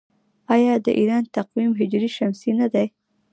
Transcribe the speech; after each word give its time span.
آیا 0.55 0.73
د 0.85 0.87
ایران 0.99 1.23
تقویم 1.37 1.71
هجري 1.79 2.09
شمسي 2.17 2.51
نه 2.59 2.67
دی؟ 2.73 2.85